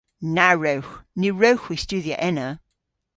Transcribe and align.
Na 0.35 0.47
wrewgh. 0.57 0.93
Ny 1.19 1.27
wrewgh 1.37 1.63
hwi 1.65 1.75
studhya 1.83 2.17
ena. 2.29 2.49